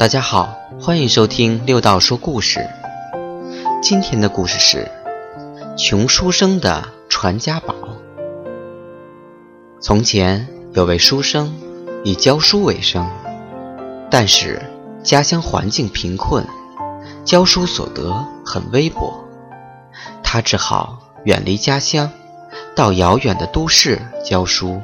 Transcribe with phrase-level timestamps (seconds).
[0.00, 2.66] 大家好，欢迎收听六道说故事。
[3.82, 4.90] 今天的故事是
[5.76, 7.74] 穷书生的传家宝。
[9.78, 11.54] 从前有位书生，
[12.02, 13.06] 以教书为生，
[14.10, 14.62] 但是
[15.02, 16.46] 家乡环境贫困，
[17.22, 19.12] 教书所得很微薄，
[20.22, 22.10] 他只好远离家乡，
[22.74, 24.80] 到遥远的都市教书。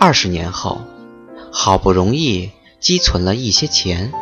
[0.00, 0.80] 二十年后，
[1.52, 2.50] 好不容易
[2.82, 4.12] 积存了一些钱，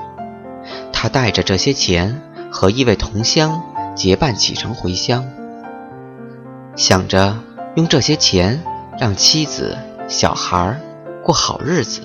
[0.92, 2.20] 他带着这些钱
[2.52, 3.62] 和一位同乡
[3.96, 5.26] 结伴启程回乡，
[6.76, 7.38] 想着
[7.76, 8.62] 用这些钱
[8.98, 9.78] 让妻子、
[10.08, 10.78] 小孩
[11.24, 12.02] 过好日子。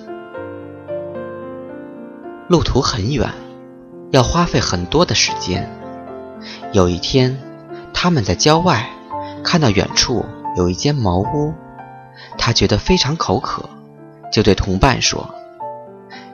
[2.48, 3.30] 路途很远，
[4.12, 5.70] 要花费很多的时间。
[6.72, 7.38] 有一天，
[7.94, 8.90] 他们在郊外
[9.44, 10.24] 看到远处
[10.56, 11.54] 有一间茅屋。
[12.38, 13.68] 他觉得非常口渴，
[14.32, 15.36] 就对同伴说：“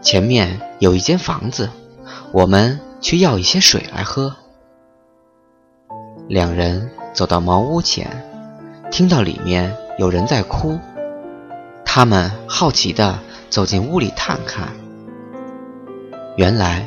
[0.02, 1.70] 前面有一间房子，
[2.32, 4.36] 我们去要一些水来喝。”
[6.28, 8.10] 两人走到茅屋前，
[8.90, 10.80] 听到里面有人在哭，
[11.86, 14.70] 他们好奇地走进屋里探看。
[16.38, 16.86] 原来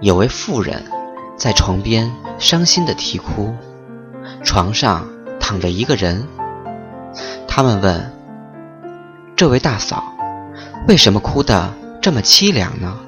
[0.00, 0.82] 有位妇人
[1.36, 3.52] 在床边伤心地啼哭，
[4.42, 6.26] 床上躺着一个人。
[7.46, 8.10] 他们问。
[9.36, 10.14] 这位大嫂，
[10.86, 11.68] 为什么哭得
[12.04, 12.98] 这么凄凉呢？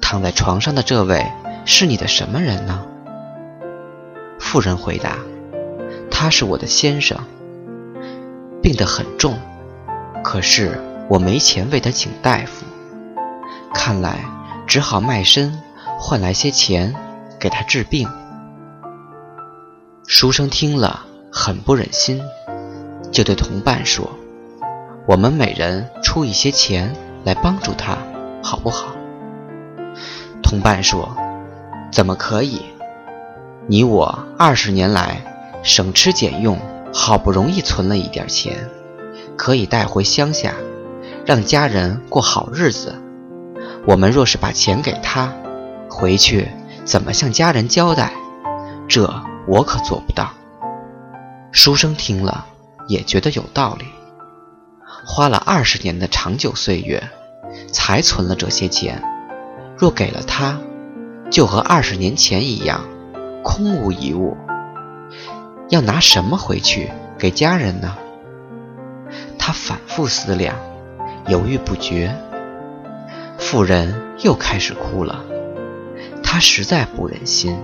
[0.00, 1.30] 躺在床上的这位
[1.64, 2.84] 是你的什么人呢？
[4.40, 5.16] 妇人回答
[6.10, 7.16] ：“他是我的先生，
[8.60, 9.38] 病得很重，
[10.24, 10.76] 可是
[11.08, 12.66] 我没钱为他请大夫，
[13.72, 14.24] 看来
[14.66, 15.56] 只好卖身
[15.96, 16.92] 换来些钱
[17.38, 18.08] 给他治病。”
[20.08, 22.20] 书生听了很不忍心，
[23.12, 24.10] 就对同伴说。
[25.06, 26.92] 我们每人出一些钱
[27.24, 27.96] 来帮助他，
[28.42, 28.94] 好不好？
[30.42, 31.14] 同伴说
[31.92, 32.62] ：“怎么可以？
[33.66, 35.22] 你我二十年来
[35.62, 36.58] 省吃俭用，
[36.92, 38.68] 好不容易存了一点钱，
[39.36, 40.54] 可以带回乡下，
[41.24, 42.94] 让家人过好日子。
[43.86, 45.32] 我们若是把钱给他，
[45.88, 46.48] 回去
[46.84, 48.12] 怎么向家人交代？
[48.88, 49.08] 这
[49.46, 50.30] 我可做不到。”
[51.52, 52.46] 书生听了
[52.88, 53.84] 也觉得有道理。
[55.04, 57.02] 花了二十年的长久岁月，
[57.72, 59.02] 才存了这些钱。
[59.76, 60.58] 若给了他，
[61.30, 62.84] 就和二十年前一样，
[63.42, 64.36] 空无一物。
[65.70, 67.96] 要拿什么回去给家人呢？
[69.38, 70.54] 他反复思量，
[71.28, 72.14] 犹豫不决。
[73.38, 75.24] 妇人又开始哭了。
[76.22, 77.58] 他实在不忍心，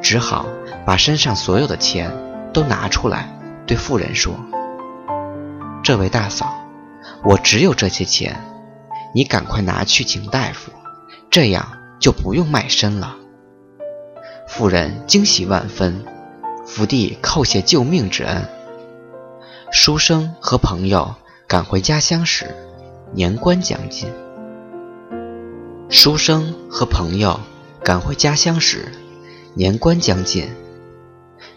[0.00, 0.46] 只好
[0.86, 2.10] 把身上所有的钱
[2.52, 3.28] 都拿出来，
[3.66, 4.34] 对妇人说。
[5.82, 6.54] 这位大嫂，
[7.24, 8.40] 我只有这些钱，
[9.12, 10.70] 你赶快拿去请大夫，
[11.28, 13.16] 这样就不用卖身了。
[14.46, 16.04] 妇人惊喜万分，
[16.64, 18.48] 伏地叩谢救命之恩。
[19.72, 21.16] 书生和朋友
[21.48, 22.54] 赶回家乡时，
[23.12, 24.08] 年关将近。
[25.88, 27.40] 书生和朋友
[27.82, 28.92] 赶回家乡时，
[29.54, 30.48] 年关将近，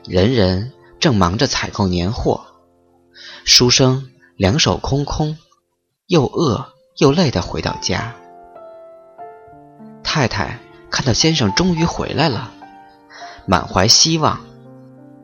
[0.04, 2.42] 人人正忙着采购年货，
[3.44, 4.10] 书生。
[4.38, 5.38] 两手空空，
[6.08, 8.14] 又饿又累地回到家。
[10.04, 10.60] 太太
[10.90, 12.52] 看到先生终于回来了，
[13.46, 14.42] 满怀希望，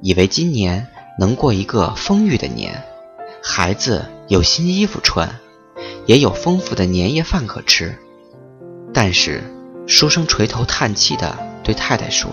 [0.02, 0.88] 以为今年
[1.20, 2.86] 能过一个丰裕的年，
[3.44, 5.40] 孩子有新衣服穿，
[6.06, 8.00] 也有丰富的年夜饭可吃。
[8.94, 9.44] 但是
[9.88, 12.32] 书生垂头叹气地对太太说：“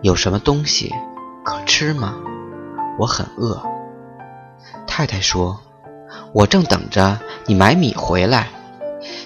[0.00, 0.94] 有什么东西
[1.44, 2.14] 可吃吗？
[3.00, 3.60] 我很饿。”
[4.96, 5.60] 太太说
[6.32, 8.48] ：“我正等着你买米回来，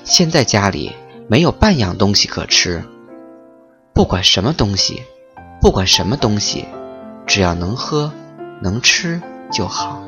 [0.03, 0.92] 现在家里
[1.28, 2.82] 没有半样东西可吃。
[3.94, 5.04] 不管什么东西，
[5.60, 6.64] 不管什么东西，
[7.25, 8.12] 只要能喝
[8.60, 9.22] 能吃
[9.53, 10.03] 就好。”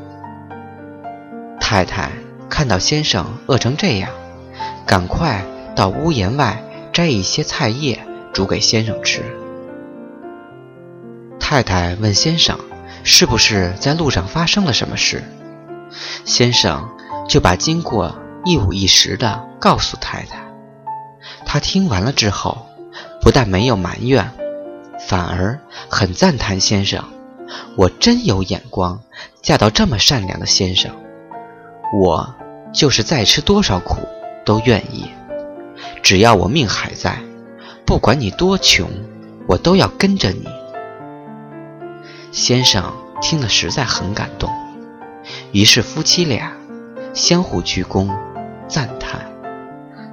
[1.61, 2.11] 太太
[2.51, 4.11] 看到先生饿成这样，
[4.85, 5.45] 赶快
[5.77, 6.61] 到屋檐外
[6.93, 9.23] 摘一些菜叶煮给先生吃。
[11.39, 12.59] 太太问先生
[13.05, 15.23] ：“是不是在路上发生了什么事？”
[16.25, 16.89] 先生
[17.29, 20.43] 就把经过一五一十的告诉太太。
[21.45, 22.67] 他听完了之后，
[23.21, 24.33] 不但没有埋怨，
[25.09, 25.59] 反而
[25.89, 27.05] 很赞叹先生
[27.77, 29.01] ：“我真有眼光，
[29.43, 30.91] 嫁到这么善良的先生。
[31.95, 32.35] 我
[32.73, 33.99] 就是再吃多少苦
[34.45, 35.11] 都愿意，
[36.03, 37.19] 只要我命还在，
[37.85, 38.89] 不管你多穷，
[39.47, 40.49] 我都要跟着你。”
[42.33, 44.51] 先生听了实在很感动。
[45.53, 46.51] 于是夫妻俩
[47.13, 48.09] 相互鞠躬，
[48.67, 49.21] 赞叹。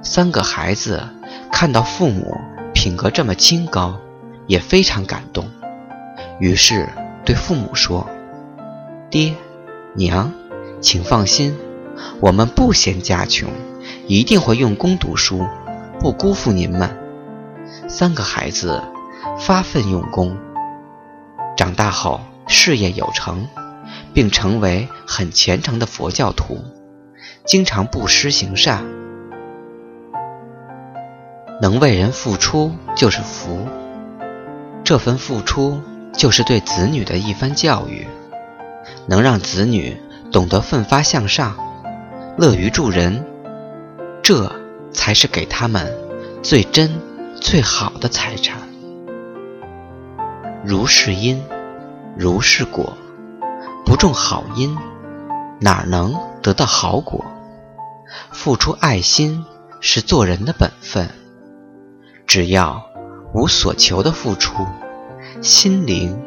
[0.02, 1.02] 三个孩子
[1.50, 2.38] 看到父母
[2.74, 3.98] 品格这么清高，
[4.46, 5.50] 也非常感动，
[6.38, 6.86] 于是
[7.24, 8.06] 对父母说
[9.10, 9.34] ：“爹，
[9.94, 10.30] 娘，
[10.80, 11.56] 请放心，
[12.20, 13.50] 我们不嫌家穷，
[14.06, 15.46] 一定会用功读书，
[15.98, 16.94] 不辜负您们。”
[17.88, 18.82] 三个孩子
[19.38, 20.36] 发奋用功，
[21.56, 23.46] 长大后事业有成，
[24.12, 26.58] 并成为很虔诚的佛教徒，
[27.44, 28.84] 经常布施行善。
[31.60, 33.68] 能为人付出就是福，
[34.82, 35.80] 这份付出
[36.12, 38.06] 就是对子女的一番教育，
[39.06, 39.96] 能让子女
[40.32, 41.56] 懂得奋发向上，
[42.38, 43.24] 乐于助人，
[44.22, 44.50] 这
[44.90, 45.94] 才是给他们
[46.42, 46.90] 最真、
[47.40, 48.58] 最好的财产。
[50.64, 51.42] 如是因，
[52.16, 52.96] 如是果，
[53.84, 54.76] 不种好因，
[55.60, 57.24] 哪能得到好果？
[58.32, 59.44] 付出爱心
[59.80, 61.08] 是做人的本分。
[62.26, 62.82] 只要
[63.32, 64.66] 无所求的付出，
[65.42, 66.20] 心灵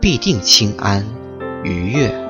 [0.00, 1.04] 必定清安
[1.64, 2.27] 愉悦。